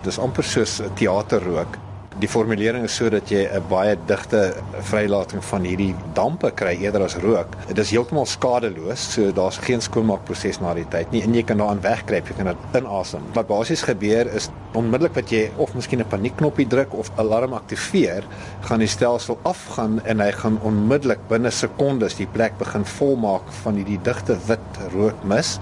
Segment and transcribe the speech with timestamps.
[0.00, 1.76] Dis amper soos 'n teaterrook.
[2.20, 4.54] Die formulering is sodat jy 'n baie digte
[4.90, 7.56] vrylating van hierdie dampe kry eerder as rook.
[7.68, 11.58] Dit is heeltemal skadeloos, so daar's geen skoonmaakproses na die tyd nie en jy kan
[11.58, 13.20] daaraan wegkruip, jy kan dit inasem.
[13.34, 18.24] Wat basies gebeur is onmiddellik wat jy of miskien 'n paniekknoppie druk of alarm aktiveer,
[18.62, 23.74] gaan die stelsel afgaan en hy gaan onmiddellik binne sekondes die plek begin volmaak van
[23.74, 25.58] hierdie digte wit rookmis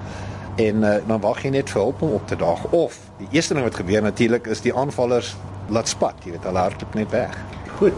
[0.59, 3.55] en uh, dan wag jy net vir hulp om op te daag of die eerste
[3.55, 5.37] ding wat gebeur natuurlik is die aanvallers
[5.71, 7.37] laat spat, jy weet hulle hardloop net weg.
[7.79, 7.95] Goed.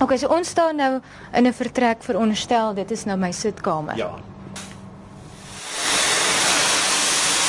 [0.00, 0.92] Okay, so ons staan nou
[1.36, 3.96] in 'n vertrek veronderstel dit is nou my sitkamer.
[3.96, 4.10] Ja.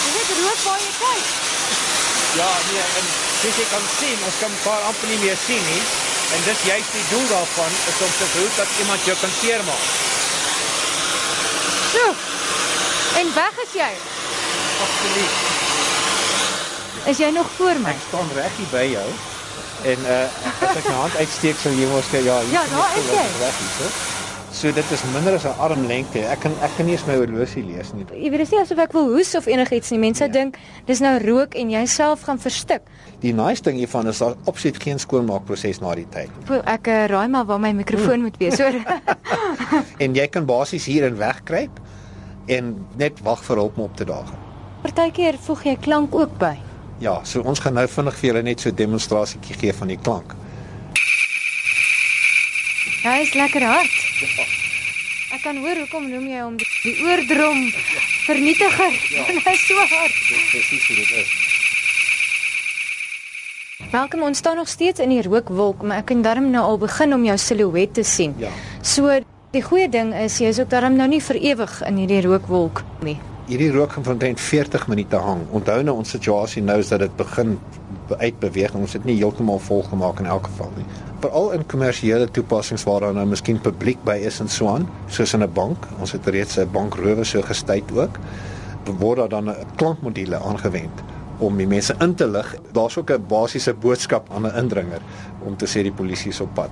[0.05, 1.25] Jy weet rook waar jy kyk.
[2.41, 3.05] Ja, nee, en
[3.41, 5.83] soos jy kan sien, ons kan mekaar amper nie meer sien nie.
[6.35, 9.85] En dis juist die doel daarvan is om te verhoed dat iemand jou kan seermaak.
[11.91, 12.30] So.
[13.21, 13.91] En weg is jy.
[14.85, 15.35] Absoluut.
[17.11, 17.89] Is jy nog voor my?
[17.93, 19.09] Ek staan reg hier by jou.
[19.91, 20.23] En uh
[20.69, 23.27] as ek my hand uitsteek sal jy mos ja, hier Ja, daar is so jy.
[23.41, 23.85] Reg hier, so.
[24.51, 26.21] So dit is minder as 'n armlengte.
[26.27, 28.05] Ek kan ek kan nie eens my horlosie lees nie.
[28.13, 29.99] Jy weet dis nie asof ek wil hoes of enigiets nie.
[29.99, 30.29] Mense Ja.
[30.31, 32.81] dink dis nou rook en jy self gaan verstik.
[33.21, 36.29] Die nice ding hiervan is daar absoluut geen skoonmaakproses na die tyd.
[36.45, 38.73] Voel ek uh, raai maar waar my mikrofoon moet wees, hoor.
[40.03, 41.79] En jy kan basies hierin wegkruip
[42.45, 44.31] en net wag vir hulp om op te daag.
[44.81, 46.55] Partykeer voeg jy klank ook by.
[47.01, 49.97] Ja, so ons gaan nou vinnig vir julle net so 'n demonstrasietjie gee van die
[49.97, 50.35] klank.
[53.03, 53.95] Hy is lekker hard.
[55.33, 57.71] Ek kan hoor hoekom noem jy hom die, die oordrom
[58.27, 58.93] vernietiger.
[59.09, 59.23] Ja.
[59.47, 60.17] Hy is so hard.
[60.51, 61.31] Presies hoe dit is.
[63.91, 67.15] Welkom, ons staan nog steeds in die rookwolk, maar ek kan darm nou al begin
[67.15, 68.35] om jou silhouet te sien.
[68.39, 68.51] Ja.
[68.85, 69.09] So
[69.51, 72.83] die goeie ding is jy is ook darm nou nie vir ewig in hierdie rookwolk
[73.03, 73.17] nie.
[73.49, 75.41] Hierdie rook gaan van omtrent 40 minute hang.
[75.51, 77.57] Onthou nou ons situasie nou is dat dit begin
[78.07, 78.77] be- uitbeweeg.
[78.79, 80.85] Ons het nie heeltemal volgemaak in elk geval nie.
[81.19, 85.33] Veral in kommersiële toepassings waar daar nou miskien publiek by is en so aan, soos
[85.33, 85.87] in 'n bank.
[85.99, 88.19] Ons het reeds 'n bankrowe so gestuit ook.
[88.99, 91.03] Word daar dan 'n klankmodule aangewend
[91.39, 92.55] om die mense in te lig.
[92.71, 95.01] Daar's ook 'n basiese boodskap aan 'n indringer
[95.43, 96.71] om te sê die polisie is op pad.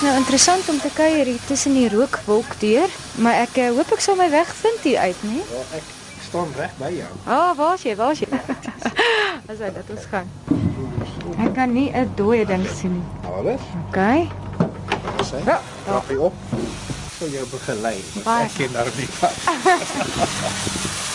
[0.00, 2.88] Is nou interessant om te kuier hier tussen die rookwolk deur,
[3.20, 5.42] maar ek uh, hoop ek sal my weg vind hier uit, nie?
[5.44, 5.90] Ja, ek
[6.24, 7.10] staan reg by jou.
[7.26, 7.92] Ah, oh, waar is jy?
[7.98, 8.30] Waar is jy?
[9.52, 10.32] As hy dit ons gaan.
[11.36, 13.28] Ek kan nie 'n dooie ding sien nie.
[13.28, 13.68] Alles?
[13.90, 14.24] Okay.
[15.20, 15.44] Sê.
[15.44, 16.34] Ja, Draf jy op.
[17.18, 17.98] Sou jou begelei.
[18.24, 19.10] Ek ken daar nie.